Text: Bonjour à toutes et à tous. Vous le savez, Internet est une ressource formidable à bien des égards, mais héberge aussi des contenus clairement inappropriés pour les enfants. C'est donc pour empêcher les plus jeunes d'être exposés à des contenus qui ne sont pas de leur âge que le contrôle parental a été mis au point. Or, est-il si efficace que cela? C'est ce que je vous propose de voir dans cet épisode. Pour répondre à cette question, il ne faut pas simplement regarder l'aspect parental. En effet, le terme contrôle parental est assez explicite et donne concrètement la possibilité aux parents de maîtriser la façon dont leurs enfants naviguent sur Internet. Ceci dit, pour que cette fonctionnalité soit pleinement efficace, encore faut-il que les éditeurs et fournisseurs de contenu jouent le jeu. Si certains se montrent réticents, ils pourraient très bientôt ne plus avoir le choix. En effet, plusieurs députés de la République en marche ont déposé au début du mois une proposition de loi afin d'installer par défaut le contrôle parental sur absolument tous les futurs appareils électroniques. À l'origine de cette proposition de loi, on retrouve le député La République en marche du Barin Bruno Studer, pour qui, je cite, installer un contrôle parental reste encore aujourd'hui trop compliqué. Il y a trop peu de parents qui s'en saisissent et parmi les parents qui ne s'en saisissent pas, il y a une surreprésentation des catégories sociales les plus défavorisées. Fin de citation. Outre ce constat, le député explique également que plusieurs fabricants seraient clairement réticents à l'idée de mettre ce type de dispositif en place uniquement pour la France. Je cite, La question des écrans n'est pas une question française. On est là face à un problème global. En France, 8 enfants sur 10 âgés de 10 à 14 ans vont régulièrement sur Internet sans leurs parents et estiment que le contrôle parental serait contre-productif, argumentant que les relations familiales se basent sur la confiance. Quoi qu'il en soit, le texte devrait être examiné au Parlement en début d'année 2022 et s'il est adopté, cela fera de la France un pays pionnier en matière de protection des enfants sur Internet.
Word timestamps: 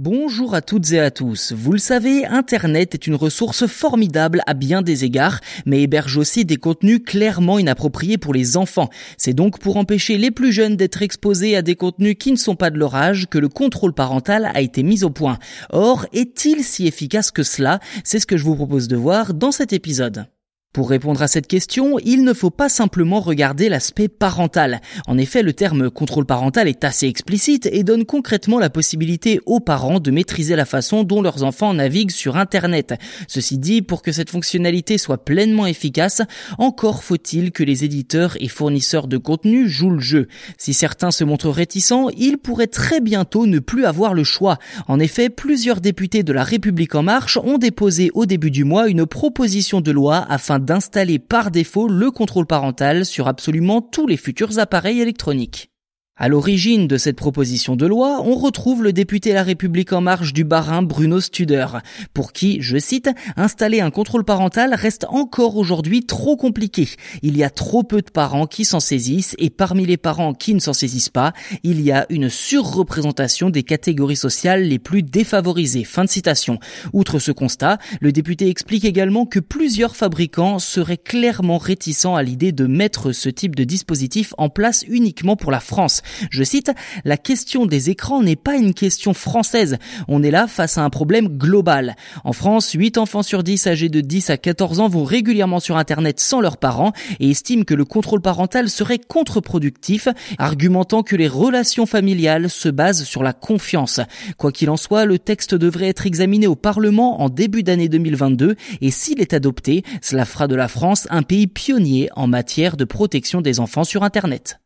Bonjour 0.00 0.54
à 0.54 0.62
toutes 0.62 0.92
et 0.92 1.00
à 1.00 1.10
tous. 1.10 1.52
Vous 1.52 1.72
le 1.72 1.78
savez, 1.78 2.24
Internet 2.24 2.94
est 2.94 3.08
une 3.08 3.16
ressource 3.16 3.66
formidable 3.66 4.42
à 4.46 4.54
bien 4.54 4.80
des 4.80 5.04
égards, 5.04 5.40
mais 5.66 5.82
héberge 5.82 6.16
aussi 6.18 6.44
des 6.44 6.56
contenus 6.56 7.00
clairement 7.04 7.58
inappropriés 7.58 8.16
pour 8.16 8.32
les 8.32 8.56
enfants. 8.56 8.90
C'est 9.16 9.32
donc 9.32 9.58
pour 9.58 9.76
empêcher 9.76 10.16
les 10.16 10.30
plus 10.30 10.52
jeunes 10.52 10.76
d'être 10.76 11.02
exposés 11.02 11.56
à 11.56 11.62
des 11.62 11.74
contenus 11.74 12.14
qui 12.16 12.30
ne 12.30 12.36
sont 12.36 12.54
pas 12.54 12.70
de 12.70 12.78
leur 12.78 12.94
âge 12.94 13.26
que 13.28 13.38
le 13.38 13.48
contrôle 13.48 13.92
parental 13.92 14.52
a 14.54 14.60
été 14.60 14.84
mis 14.84 15.02
au 15.02 15.10
point. 15.10 15.40
Or, 15.70 16.06
est-il 16.12 16.62
si 16.62 16.86
efficace 16.86 17.32
que 17.32 17.42
cela? 17.42 17.80
C'est 18.04 18.20
ce 18.20 18.26
que 18.26 18.36
je 18.36 18.44
vous 18.44 18.54
propose 18.54 18.86
de 18.86 18.94
voir 18.94 19.34
dans 19.34 19.50
cet 19.50 19.72
épisode. 19.72 20.26
Pour 20.74 20.90
répondre 20.90 21.22
à 21.22 21.28
cette 21.28 21.46
question, 21.46 21.98
il 21.98 22.24
ne 22.24 22.34
faut 22.34 22.50
pas 22.50 22.68
simplement 22.68 23.20
regarder 23.20 23.70
l'aspect 23.70 24.06
parental. 24.06 24.82
En 25.06 25.16
effet, 25.16 25.42
le 25.42 25.54
terme 25.54 25.90
contrôle 25.90 26.26
parental 26.26 26.68
est 26.68 26.84
assez 26.84 27.06
explicite 27.06 27.66
et 27.72 27.84
donne 27.84 28.04
concrètement 28.04 28.58
la 28.58 28.68
possibilité 28.68 29.40
aux 29.46 29.60
parents 29.60 29.98
de 29.98 30.10
maîtriser 30.10 30.56
la 30.56 30.66
façon 30.66 31.04
dont 31.04 31.22
leurs 31.22 31.42
enfants 31.42 31.72
naviguent 31.72 32.10
sur 32.10 32.36
Internet. 32.36 32.94
Ceci 33.28 33.56
dit, 33.56 33.80
pour 33.80 34.02
que 34.02 34.12
cette 34.12 34.28
fonctionnalité 34.28 34.98
soit 34.98 35.24
pleinement 35.24 35.66
efficace, 35.66 36.20
encore 36.58 37.02
faut-il 37.02 37.50
que 37.50 37.64
les 37.64 37.84
éditeurs 37.84 38.36
et 38.38 38.48
fournisseurs 38.48 39.08
de 39.08 39.16
contenu 39.16 39.70
jouent 39.70 39.92
le 39.92 40.00
jeu. 40.00 40.28
Si 40.58 40.74
certains 40.74 41.10
se 41.10 41.24
montrent 41.24 41.48
réticents, 41.48 42.10
ils 42.10 42.36
pourraient 42.36 42.66
très 42.66 43.00
bientôt 43.00 43.46
ne 43.46 43.58
plus 43.58 43.86
avoir 43.86 44.12
le 44.12 44.22
choix. 44.22 44.58
En 44.86 45.00
effet, 45.00 45.30
plusieurs 45.30 45.80
députés 45.80 46.22
de 46.22 46.32
la 46.34 46.44
République 46.44 46.94
en 46.94 47.02
marche 47.02 47.38
ont 47.38 47.56
déposé 47.56 48.10
au 48.12 48.26
début 48.26 48.50
du 48.50 48.64
mois 48.64 48.88
une 48.88 49.06
proposition 49.06 49.80
de 49.80 49.90
loi 49.90 50.26
afin 50.28 50.57
d'installer 50.58 51.18
par 51.18 51.50
défaut 51.50 51.88
le 51.88 52.10
contrôle 52.10 52.46
parental 52.46 53.04
sur 53.04 53.28
absolument 53.28 53.80
tous 53.80 54.06
les 54.06 54.16
futurs 54.16 54.58
appareils 54.58 55.00
électroniques. 55.00 55.70
À 56.20 56.26
l'origine 56.26 56.88
de 56.88 56.96
cette 56.96 57.14
proposition 57.14 57.76
de 57.76 57.86
loi, 57.86 58.20
on 58.24 58.34
retrouve 58.34 58.82
le 58.82 58.92
député 58.92 59.32
La 59.32 59.44
République 59.44 59.92
en 59.92 60.00
marche 60.00 60.32
du 60.32 60.42
Barin 60.42 60.82
Bruno 60.82 61.20
Studer, 61.20 61.68
pour 62.12 62.32
qui, 62.32 62.60
je 62.60 62.76
cite, 62.76 63.08
installer 63.36 63.80
un 63.80 63.92
contrôle 63.92 64.24
parental 64.24 64.74
reste 64.74 65.06
encore 65.10 65.56
aujourd'hui 65.56 66.04
trop 66.04 66.36
compliqué. 66.36 66.88
Il 67.22 67.36
y 67.36 67.44
a 67.44 67.50
trop 67.50 67.84
peu 67.84 68.02
de 68.02 68.10
parents 68.10 68.48
qui 68.48 68.64
s'en 68.64 68.80
saisissent 68.80 69.36
et 69.38 69.48
parmi 69.48 69.86
les 69.86 69.96
parents 69.96 70.34
qui 70.34 70.54
ne 70.54 70.58
s'en 70.58 70.72
saisissent 70.72 71.08
pas, 71.08 71.34
il 71.62 71.80
y 71.82 71.92
a 71.92 72.04
une 72.10 72.28
surreprésentation 72.28 73.48
des 73.48 73.62
catégories 73.62 74.16
sociales 74.16 74.64
les 74.64 74.80
plus 74.80 75.04
défavorisées. 75.04 75.84
Fin 75.84 76.02
de 76.02 76.10
citation. 76.10 76.58
Outre 76.92 77.20
ce 77.20 77.30
constat, 77.30 77.78
le 78.00 78.10
député 78.10 78.48
explique 78.48 78.84
également 78.84 79.24
que 79.24 79.38
plusieurs 79.38 79.94
fabricants 79.94 80.58
seraient 80.58 80.96
clairement 80.96 81.58
réticents 81.58 82.16
à 82.16 82.24
l'idée 82.24 82.50
de 82.50 82.66
mettre 82.66 83.12
ce 83.12 83.28
type 83.28 83.54
de 83.54 83.62
dispositif 83.62 84.34
en 84.36 84.48
place 84.48 84.84
uniquement 84.88 85.36
pour 85.36 85.52
la 85.52 85.60
France. 85.60 86.02
Je 86.30 86.42
cite, 86.42 86.72
La 87.04 87.16
question 87.16 87.66
des 87.66 87.90
écrans 87.90 88.22
n'est 88.22 88.36
pas 88.36 88.56
une 88.56 88.74
question 88.74 89.14
française. 89.14 89.78
On 90.08 90.22
est 90.22 90.30
là 90.30 90.46
face 90.46 90.78
à 90.78 90.84
un 90.84 90.90
problème 90.90 91.28
global. 91.28 91.96
En 92.24 92.32
France, 92.32 92.72
8 92.72 92.98
enfants 92.98 93.22
sur 93.22 93.42
10 93.42 93.66
âgés 93.66 93.88
de 93.88 94.00
10 94.00 94.30
à 94.30 94.36
14 94.36 94.80
ans 94.80 94.88
vont 94.88 95.04
régulièrement 95.04 95.60
sur 95.60 95.76
Internet 95.76 96.20
sans 96.20 96.40
leurs 96.40 96.56
parents 96.56 96.92
et 97.20 97.30
estiment 97.30 97.64
que 97.64 97.74
le 97.74 97.84
contrôle 97.84 98.20
parental 98.20 98.68
serait 98.68 98.98
contre-productif, 98.98 100.08
argumentant 100.38 101.02
que 101.02 101.16
les 101.16 101.28
relations 101.28 101.86
familiales 101.86 102.50
se 102.50 102.68
basent 102.68 103.04
sur 103.04 103.22
la 103.22 103.32
confiance. 103.32 104.00
Quoi 104.36 104.52
qu'il 104.52 104.70
en 104.70 104.76
soit, 104.76 105.04
le 105.04 105.18
texte 105.18 105.54
devrait 105.54 105.88
être 105.88 106.06
examiné 106.06 106.46
au 106.46 106.56
Parlement 106.56 107.20
en 107.20 107.28
début 107.28 107.62
d'année 107.62 107.88
2022 107.88 108.56
et 108.80 108.90
s'il 108.90 109.20
est 109.20 109.32
adopté, 109.32 109.82
cela 110.02 110.24
fera 110.24 110.48
de 110.48 110.54
la 110.54 110.68
France 110.68 111.06
un 111.10 111.22
pays 111.22 111.46
pionnier 111.46 112.08
en 112.16 112.26
matière 112.26 112.76
de 112.76 112.84
protection 112.84 113.40
des 113.40 113.60
enfants 113.60 113.84
sur 113.84 114.02
Internet. 114.02 114.60